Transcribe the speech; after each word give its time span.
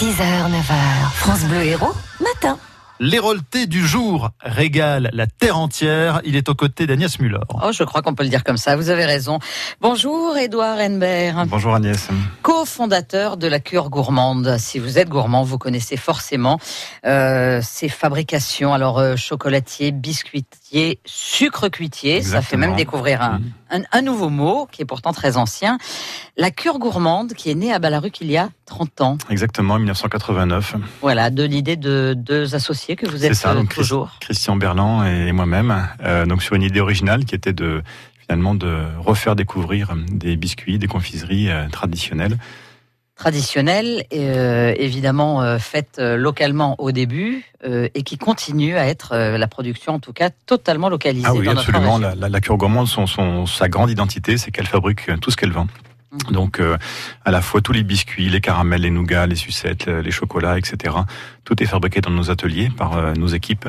6h, 0.00 0.16
9h, 0.16 1.12
France 1.12 1.44
Bleu 1.44 1.62
Héros, 1.62 1.92
matin. 2.20 2.58
L'hérolté 3.00 3.66
du 3.66 3.86
jour 3.86 4.30
régale 4.40 5.10
la 5.12 5.26
terre 5.26 5.58
entière. 5.58 6.22
Il 6.24 6.36
est 6.36 6.48
aux 6.48 6.54
côtés 6.54 6.86
d'Agnès 6.86 7.18
Muller. 7.18 7.40
Oh, 7.62 7.70
je 7.70 7.82
crois 7.84 8.00
qu'on 8.00 8.14
peut 8.14 8.22
le 8.22 8.30
dire 8.30 8.42
comme 8.42 8.56
ça. 8.56 8.76
Vous 8.76 8.88
avez 8.88 9.04
raison. 9.04 9.38
Bonjour, 9.82 10.38
Édouard 10.38 10.78
Henbert. 10.78 11.44
Bonjour 11.48 11.74
Agnès. 11.74 12.08
Co-fondateur 12.42 13.36
de 13.36 13.46
la 13.46 13.60
cure 13.60 13.90
gourmande. 13.90 14.56
Si 14.58 14.78
vous 14.78 14.98
êtes 14.98 15.10
gourmand, 15.10 15.44
vous 15.44 15.58
connaissez 15.58 15.98
forcément 15.98 16.58
euh, 17.06 17.60
ces 17.62 17.88
fabrications. 17.88 18.72
Alors, 18.72 18.98
euh, 18.98 19.16
chocolatier, 19.16 19.92
biscuitier, 20.70 21.00
sucre 21.04 21.68
cuitier. 21.68 22.22
Ça 22.22 22.42
fait 22.42 22.56
même 22.56 22.76
découvrir 22.76 23.22
un, 23.22 23.40
un, 23.70 23.82
un, 23.92 24.02
nouveau 24.02 24.28
mot 24.28 24.68
qui 24.70 24.82
est 24.82 24.84
pourtant 24.84 25.12
très 25.12 25.36
ancien. 25.36 25.78
La 26.36 26.50
cure 26.50 26.78
gourmande 26.78 27.34
qui 27.34 27.50
est 27.50 27.54
née 27.54 27.72
à 27.72 27.78
Balaruc 27.78 28.20
il 28.20 28.30
y 28.30 28.36
a 28.36 28.50
30 28.66 29.00
ans. 29.00 29.18
Exactement, 29.28 29.74
en 29.74 29.78
1989. 29.78 30.76
Voilà, 31.00 31.30
de 31.30 31.42
l'idée 31.42 31.76
de 31.76 32.14
deux 32.16 32.54
associés 32.54 32.96
que 32.96 33.06
vous 33.06 33.24
êtes 33.24 33.34
ça, 33.34 33.54
donc 33.54 33.74
toujours. 33.74 34.16
Christian 34.20 34.56
Berland 34.56 35.04
et 35.04 35.32
moi-même, 35.32 35.88
euh, 36.02 36.26
donc 36.26 36.42
sur 36.42 36.54
une 36.54 36.62
idée 36.62 36.80
originale 36.80 37.24
qui 37.24 37.34
était 37.34 37.52
de 37.52 37.82
finalement 38.20 38.54
de 38.54 38.84
refaire 38.98 39.34
découvrir 39.34 39.94
des 40.08 40.36
biscuits, 40.36 40.78
des 40.78 40.86
confiseries 40.86 41.50
euh, 41.50 41.68
traditionnelles. 41.68 42.38
Traditionnelles, 43.20 44.06
euh, 44.14 44.72
évidemment 44.78 45.42
euh, 45.42 45.58
faites 45.58 45.98
euh, 45.98 46.16
localement 46.16 46.74
au 46.78 46.90
début 46.90 47.44
et 47.62 48.02
qui 48.04 48.16
continuent 48.16 48.78
à 48.78 48.86
être 48.86 49.14
la 49.14 49.46
production, 49.46 49.92
en 49.92 49.98
tout 49.98 50.14
cas, 50.14 50.30
totalement 50.46 50.88
localisée. 50.88 51.26
Ah 51.28 51.34
oui, 51.34 51.44
dans 51.44 51.52
absolument. 51.52 51.98
Notre 51.98 52.14
la, 52.14 52.20
la, 52.22 52.28
la 52.30 52.40
cure 52.40 52.56
gourmande, 52.56 52.88
son, 52.88 53.06
son, 53.06 53.44
sa 53.44 53.68
grande 53.68 53.90
identité, 53.90 54.38
c'est 54.38 54.50
qu'elle 54.50 54.66
fabrique 54.66 55.10
tout 55.20 55.30
ce 55.30 55.36
qu'elle 55.36 55.52
vend. 55.52 55.66
Mmh. 56.10 56.32
Donc, 56.32 56.58
euh, 56.58 56.76
à 57.24 57.30
la 57.30 57.40
fois 57.40 57.60
tous 57.60 57.72
les 57.72 57.84
biscuits, 57.84 58.28
les 58.28 58.40
caramels, 58.40 58.80
les 58.80 58.90
nougats, 58.90 59.26
les 59.26 59.36
sucettes, 59.36 59.86
les 59.86 60.10
chocolats, 60.10 60.58
etc. 60.58 60.96
Tout 61.44 61.62
est 61.62 61.66
fabriqué 61.66 62.00
dans 62.00 62.10
nos 62.10 62.30
ateliers 62.30 62.68
par 62.76 62.96
euh, 62.96 63.12
nos 63.14 63.28
équipes, 63.28 63.68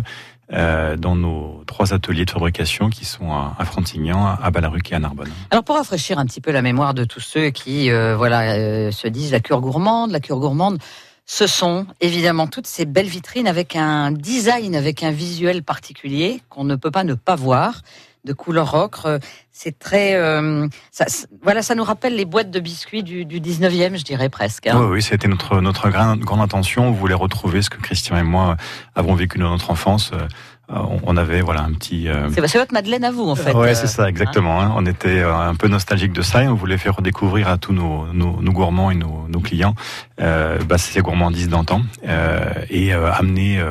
euh, 0.54 0.98
dans 0.98 1.16
nos 1.16 1.64
trois 1.66 1.94
ateliers 1.94 2.26
de 2.26 2.32
fabrication 2.32 2.90
qui 2.90 3.06
sont 3.06 3.32
à, 3.32 3.64
Frontignan, 3.66 4.26
à 4.26 4.52
Balaruc 4.52 4.92
et 4.92 4.96
à 4.96 5.00
Narbonne. 5.00 5.32
Alors, 5.50 5.64
pour 5.64 5.76
rafraîchir 5.76 6.20
un 6.20 6.26
petit 6.26 6.42
peu 6.42 6.52
la 6.52 6.62
mémoire 6.62 6.94
de 6.94 7.04
tous 7.04 7.20
ceux 7.20 7.50
qui, 7.50 7.90
euh, 7.90 8.16
voilà, 8.16 8.92
se 8.92 9.08
disent 9.08 9.32
la 9.32 9.40
cure 9.40 9.62
gourmande, 9.62 10.12
la 10.12 10.20
cure 10.20 10.40
gourmande. 10.40 10.80
Ce 11.26 11.48
sont 11.48 11.86
évidemment 12.02 12.48
toutes 12.48 12.68
ces 12.68 12.86
belles 12.86 13.08
vitrines 13.08 13.48
avec 13.48 13.76
un 13.76 14.12
design, 14.12 14.76
avec 14.76 15.04
un 15.04 15.12
visuel 15.12 15.64
particulier 15.64 16.42
qu'on 16.50 16.66
ne 16.66 16.76
peut 16.76 16.92
pas 16.92 17.06
ne 17.06 17.14
pas 17.14 17.36
voir 17.36 17.82
de 18.26 18.34
couleur 18.34 18.74
ocre. 18.74 19.20
C'est 19.52 19.78
très, 19.78 20.16
euh, 20.16 20.68
ça, 20.92 21.06
voilà, 21.44 21.62
ça 21.62 21.76
nous 21.76 21.84
rappelle 21.84 22.16
les 22.16 22.26
boîtes 22.26 22.52
de 22.52 22.60
biscuits 22.60 23.04
du, 23.04 23.26
du 23.26 23.42
19e, 23.42 23.98
je 23.98 24.04
dirais 24.04 24.30
presque. 24.30 24.68
Hein. 24.68 24.80
Oui, 24.80 24.88
oui, 24.94 25.02
c'était 25.02 25.28
notre 25.28 25.62
notre 25.62 25.90
grande, 25.90 26.20
grande 26.20 26.42
intention. 26.42 26.88
On 26.88 26.92
voulait 26.92 27.14
retrouver 27.14 27.62
ce 27.62 27.70
que 27.70 27.78
Christian 27.78 28.18
et 28.18 28.24
moi 28.24 28.58
avons 28.96 29.16
vécu 29.16 29.38
dans 29.40 29.50
notre 29.50 29.72
enfance. 29.72 30.12
On 31.04 31.18
avait 31.18 31.42
voilà 31.42 31.64
un 31.64 31.74
petit. 31.74 32.08
Euh... 32.08 32.30
C'est 32.32 32.58
votre 32.58 32.74
Madeleine 32.74 33.04
à 33.04 33.12
vous 33.12 33.28
en 33.28 33.36
fait. 33.36 33.54
Ouais, 33.54 33.76
c'est 33.76 33.88
ça 33.88 34.08
exactement. 34.08 34.62
Hein. 34.62 34.74
On 34.78 34.86
était 34.86 35.22
un 35.22 35.54
peu 35.56 35.68
nostalgique 35.68 36.14
de 36.14 36.22
ça 36.22 36.44
et 36.44 36.48
on 36.48 36.56
voulait 36.56 36.78
faire 36.78 36.96
redécouvrir 36.96 37.50
à 37.50 37.58
tous 37.58 37.74
nos, 37.74 38.08
nos, 38.14 38.42
nos 38.42 38.52
gourmands 38.54 38.90
et 38.90 38.96
nos, 38.96 39.28
nos 39.28 39.40
clients 39.42 39.76
euh, 40.22 40.60
bah, 40.60 40.78
ces 40.78 41.02
gourmandises 41.02 41.50
d'antan 41.50 41.82
euh, 42.08 42.54
et 42.70 42.94
amener 42.94 43.62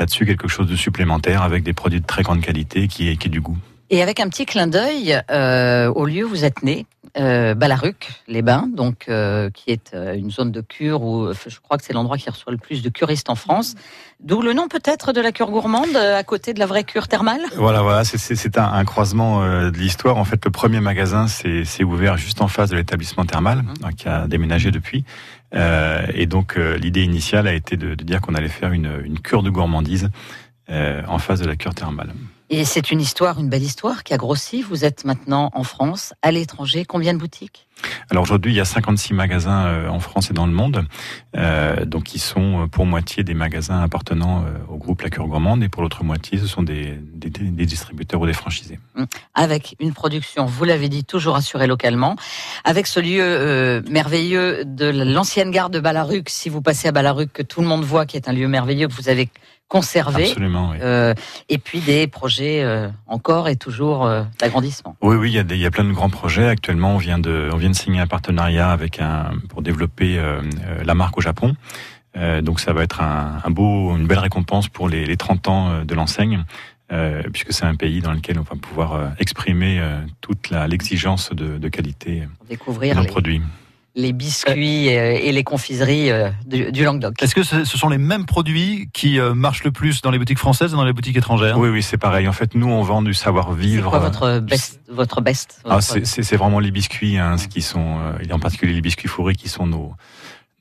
là-dessus 0.00 0.26
quelque 0.26 0.48
chose 0.48 0.66
de 0.66 0.74
supplémentaire 0.74 1.42
avec 1.42 1.62
des 1.62 1.74
produits 1.74 2.00
de 2.00 2.06
très 2.06 2.22
grande 2.22 2.40
qualité 2.40 2.88
qui 2.88 3.08
est 3.08 3.16
qui 3.16 3.28
est 3.28 3.30
du 3.30 3.40
goût. 3.40 3.56
Et 3.90 4.02
avec 4.02 4.20
un 4.20 4.28
petit 4.28 4.44
clin 4.44 4.66
d'œil 4.66 5.18
euh, 5.30 5.90
au 5.90 6.04
lieu 6.04 6.26
où 6.26 6.28
vous 6.28 6.44
êtes 6.44 6.62
né, 6.62 6.84
euh, 7.16 7.54
Balaruc, 7.54 8.10
les 8.28 8.42
Bains, 8.42 8.68
donc 8.70 9.06
euh, 9.08 9.48
qui 9.48 9.70
est 9.70 9.94
une 9.94 10.30
zone 10.30 10.52
de 10.52 10.60
cure 10.60 11.02
où 11.02 11.32
je 11.32 11.58
crois 11.60 11.78
que 11.78 11.84
c'est 11.84 11.94
l'endroit 11.94 12.18
qui 12.18 12.28
reçoit 12.28 12.52
le 12.52 12.58
plus 12.58 12.82
de 12.82 12.90
curistes 12.90 13.30
en 13.30 13.34
France. 13.34 13.76
D'où 14.20 14.42
le 14.42 14.52
nom 14.52 14.68
peut-être 14.68 15.14
de 15.14 15.22
la 15.22 15.32
cure 15.32 15.50
gourmande 15.50 15.96
à 15.96 16.22
côté 16.22 16.52
de 16.52 16.58
la 16.58 16.66
vraie 16.66 16.84
cure 16.84 17.08
thermale? 17.08 17.40
Voilà, 17.56 17.80
voilà, 17.80 18.04
c'est 18.04 18.58
un, 18.58 18.72
un, 18.72 18.84
croisement 18.84 19.42
de 19.42 19.78
l'histoire. 19.78 20.18
En 20.18 20.24
fait, 20.24 20.44
le 20.44 20.50
premier 20.50 20.80
magasin 20.80 21.26
s'est 21.26 21.84
ouvert 21.84 22.18
juste 22.18 22.42
en 22.42 22.48
face 22.48 22.68
de 22.68 22.76
l'établissement 22.76 23.24
thermal, 23.24 23.62
mmh. 23.62 23.94
qui 23.96 24.08
a 24.08 24.26
déménagé 24.26 24.70
depuis. 24.70 25.04
et 25.52 26.26
donc 26.26 26.56
l'idée 26.56 27.04
initiale 27.04 27.46
a 27.46 27.54
été 27.54 27.78
de, 27.78 27.94
de 27.94 28.04
dire 28.04 28.20
qu'on 28.20 28.34
allait 28.34 28.48
faire 28.48 28.72
une, 28.72 29.00
une, 29.02 29.18
cure 29.18 29.42
de 29.42 29.50
gourmandise 29.50 30.10
en 30.68 31.18
face 31.18 31.40
de 31.40 31.46
la 31.46 31.56
cure 31.56 31.74
thermale. 31.74 32.12
Et 32.50 32.64
c'est 32.64 32.90
une 32.90 33.00
histoire, 33.00 33.38
une 33.38 33.48
belle 33.48 33.62
histoire 33.62 34.04
qui 34.04 34.14
a 34.14 34.16
grossi. 34.16 34.62
Vous 34.62 34.84
êtes 34.84 35.04
maintenant 35.04 35.50
en 35.52 35.64
France, 35.64 36.14
à 36.22 36.30
l'étranger. 36.30 36.84
Combien 36.86 37.12
de 37.12 37.18
boutiques? 37.18 37.68
Alors 38.10 38.24
aujourd'hui, 38.24 38.52
il 38.52 38.56
y 38.56 38.60
a 38.60 38.64
56 38.64 39.12
magasins 39.14 39.66
euh, 39.66 39.88
en 39.88 40.00
France 40.00 40.30
et 40.30 40.34
dans 40.34 40.46
le 40.46 40.52
monde, 40.52 40.84
euh, 41.36 41.84
donc 41.84 42.04
qui 42.04 42.18
sont 42.18 42.68
pour 42.72 42.86
moitié 42.86 43.22
des 43.22 43.34
magasins 43.34 43.80
appartenant 43.80 44.44
euh, 44.44 44.58
au 44.68 44.78
groupe 44.78 45.02
La 45.02 45.10
Cure 45.10 45.26
Gourmande, 45.26 45.62
et 45.62 45.68
pour 45.68 45.82
l'autre 45.82 46.02
moitié, 46.02 46.38
ce 46.38 46.46
sont 46.46 46.62
des, 46.62 46.98
des, 47.14 47.30
des, 47.30 47.66
distributeurs 47.66 48.20
ou 48.20 48.26
des 48.26 48.32
franchisés. 48.32 48.80
Avec 49.34 49.76
une 49.78 49.92
production, 49.92 50.46
vous 50.46 50.64
l'avez 50.64 50.88
dit, 50.88 51.04
toujours 51.04 51.36
assurée 51.36 51.66
localement, 51.66 52.16
avec 52.64 52.86
ce 52.86 52.98
lieu 52.98 53.22
euh, 53.22 53.82
merveilleux 53.88 54.64
de 54.64 54.86
l'ancienne 54.86 55.50
gare 55.50 55.70
de 55.70 55.78
Balaruc. 55.78 56.30
Si 56.30 56.48
vous 56.48 56.62
passez 56.62 56.88
à 56.88 56.92
Balaruc, 56.92 57.32
que 57.32 57.42
tout 57.42 57.60
le 57.60 57.66
monde 57.66 57.84
voit, 57.84 58.06
qui 58.06 58.16
est 58.16 58.28
un 58.28 58.32
lieu 58.32 58.48
merveilleux 58.48 58.88
que 58.88 58.94
vous 58.94 59.08
avez 59.08 59.28
conservé. 59.68 60.24
Absolument, 60.24 60.70
oui. 60.70 60.78
euh, 60.80 61.14
et 61.48 61.58
puis 61.58 61.80
des 61.80 62.06
projets 62.06 62.62
euh, 62.62 62.88
encore 63.06 63.48
et 63.48 63.56
toujours 63.56 64.06
euh, 64.06 64.24
d'agrandissement. 64.40 64.96
Oui, 65.02 65.16
oui, 65.16 65.30
il 65.30 65.34
y, 65.34 65.38
a 65.38 65.42
des, 65.44 65.56
il 65.56 65.60
y 65.60 65.66
a 65.66 65.70
plein 65.70 65.84
de 65.84 65.92
grands 65.92 66.10
projets. 66.10 66.48
Actuellement, 66.48 66.94
on 66.94 66.98
vient 66.98 67.18
de, 67.18 67.50
on 67.52 67.56
vient 67.56 67.70
de 67.70 67.76
signer 67.76 68.00
un 68.00 68.06
partenariat 68.06 68.70
avec 68.70 69.00
un 69.00 69.32
pour 69.48 69.62
développer 69.62 70.20
la 70.84 70.94
marque 70.94 71.18
au 71.18 71.20
Japon. 71.20 71.54
donc 72.42 72.60
ça 72.60 72.72
va 72.72 72.82
être 72.82 73.02
un, 73.02 73.40
un, 73.44 73.50
beau, 73.50 73.94
une 73.96 74.06
belle 74.06 74.18
récompense 74.18 74.68
pour 74.68 74.88
les, 74.88 75.04
les 75.04 75.16
30 75.16 75.48
ans 75.48 75.84
de 75.84 75.94
l'enseigne. 75.94 76.44
Puisque 77.32 77.52
c'est 77.52 77.66
un 77.66 77.74
pays 77.74 78.00
dans 78.00 78.12
lequel 78.12 78.38
on 78.38 78.42
va 78.42 78.56
pouvoir 78.56 79.12
exprimer 79.18 79.82
toute 80.22 80.50
l'exigence 80.50 81.30
de, 81.30 81.58
de, 81.58 81.68
qualité 81.68 82.22
Découvrir 82.48 82.94
de 82.94 83.00
nos 83.00 83.04
les, 83.04 83.10
produits 83.10 83.42
les 83.98 84.12
biscuits 84.12 84.86
et 84.86 85.32
les 85.32 85.44
confiseries 85.44 86.10
du, 86.46 86.70
du 86.70 86.84
Languedoc. 86.84 87.20
Est-ce 87.20 87.34
que 87.34 87.42
ce 87.42 87.64
sont 87.64 87.88
les 87.88 87.98
mêmes 87.98 88.26
produits 88.26 88.88
qui 88.92 89.18
marchent 89.34 89.64
le 89.64 89.72
plus 89.72 90.02
dans 90.02 90.10
les 90.10 90.18
boutiques 90.18 90.38
françaises 90.38 90.72
et 90.72 90.76
dans 90.76 90.84
les 90.84 90.92
boutiques 90.92 91.16
étrangères? 91.16 91.58
Oui, 91.58 91.68
oui, 91.68 91.82
c'est 91.82 91.98
pareil. 91.98 92.28
En 92.28 92.32
fait, 92.32 92.54
nous, 92.54 92.68
on 92.68 92.82
vend 92.82 93.02
du 93.02 93.12
savoir-vivre. 93.12 93.84
C'est 93.84 93.98
quoi 93.98 93.98
votre 93.98 94.38
best, 94.38 94.80
votre 94.88 95.20
best 95.20 95.60
ah, 95.68 95.80
C'est 95.80 96.36
vraiment 96.36 96.60
les 96.60 96.70
biscuits, 96.70 97.18
hein, 97.18 97.36
ce 97.38 97.48
qui 97.48 97.60
sont, 97.60 97.98
et 98.22 98.32
en 98.32 98.38
particulier 98.38 98.72
les 98.72 98.80
biscuits 98.80 99.08
fourrés, 99.08 99.34
qui 99.34 99.48
sont 99.48 99.66
nos 99.66 99.94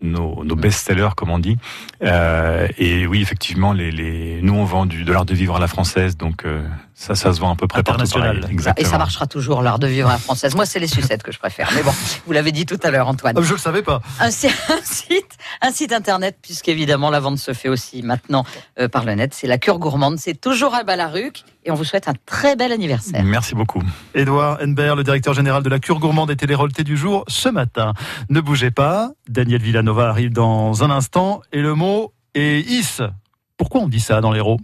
nos, 0.02 0.44
nos 0.44 0.56
best-sellers, 0.56 1.10
comme 1.16 1.32
on 1.32 1.40
dit. 1.40 1.58
Euh, 2.04 2.68
et 2.78 3.08
oui, 3.08 3.22
effectivement, 3.22 3.74
les, 3.74 3.92
les, 3.92 4.40
nous, 4.42 4.54
on 4.54 4.64
vend 4.64 4.86
du, 4.86 5.04
de 5.04 5.12
l'art 5.12 5.26
de 5.26 5.34
vivre 5.34 5.56
à 5.56 5.60
la 5.60 5.68
française, 5.68 6.18
donc 6.18 6.46
euh, 6.46 6.68
ça, 6.94 7.16
ça 7.16 7.34
se 7.34 7.40
vend 7.40 7.54
à 7.54 7.56
peu 7.56 7.68
près 7.68 7.82
partout 7.82 8.08
pareil. 8.08 8.42
Exactement. 8.50 8.88
Et 8.88 8.90
ça 8.90 8.98
marchera 8.98 9.26
toujours, 9.26 9.62
l'art 9.62 9.80
de 9.80 9.88
vivre 9.88 10.10
à 10.10 10.14
la 10.14 10.18
française. 10.20 10.56
Moi, 10.56 10.66
c'est 10.66 10.80
les 10.80 10.88
sucettes 10.88 11.24
que 11.24 11.32
je 11.32 11.40
préfère. 11.40 11.72
Mais 11.76 11.82
bon, 11.82 11.94
vous 12.26 12.32
l'avez 12.32 12.52
dit 12.52 12.66
tout 12.66 12.80
à 12.84 12.92
l'heure, 12.92 13.08
Antoine. 13.08 13.36
Oh, 13.38 13.42
je 13.42 13.54
le 13.54 13.60
savais 13.60 13.82
pas. 13.82 14.02
Un, 14.20 14.26
un, 14.28 14.32
site, 14.32 15.38
un 15.62 15.72
site 15.72 15.92
internet, 15.94 16.38
puisqu'évidemment, 16.42 17.10
la 17.10 17.20
vente 17.20 17.40
se 17.40 17.54
fait 17.54 17.70
aussi 17.70 18.04
maintenant 18.04 18.46
euh, 18.80 18.88
par 18.88 19.04
le 19.04 19.16
net. 19.16 19.34
C'est 19.34 19.48
la 19.48 19.58
cure 19.58 19.80
gourmande. 19.80 20.18
C'est 20.20 20.40
toujours 20.40 20.76
à 20.76 20.84
Balaruc. 20.84 21.44
Et 21.68 21.72
on 21.72 21.76
vous 21.76 21.84
souhaite 21.84 22.08
un 22.08 22.14
très 22.26 22.56
bel 22.56 22.72
anniversaire. 22.72 23.22
Merci 23.26 23.54
beaucoup. 23.54 23.84
Édouard 24.16 24.58
Henbert, 24.64 24.96
le 24.96 25.04
directeur 25.04 25.34
général 25.34 25.64
de 25.64 25.70
la 25.70 25.80
cure 25.80 26.00
gourmande, 26.00 26.32
était 26.32 26.46
l'hérolté 26.46 26.86
du 26.86 26.96
jour 26.96 27.26
ce 27.28 27.50
matin. 27.50 27.94
Ne 28.30 28.40
bougez 28.40 28.72
pas. 28.72 29.12
Daniel 29.28 29.62
Villanova 29.62 30.08
arrive 30.08 30.32
dans 30.32 30.86
un 30.86 30.90
instant. 30.90 31.42
Et 31.52 31.62
le 31.62 31.76
mot 31.76 32.14
est 32.36 32.62
is. 32.62 33.02
Pourquoi 33.58 33.82
on 33.82 33.90
dit 33.90 34.00
ça 34.00 34.22
dans 34.22 34.32
l'héros 34.32 34.62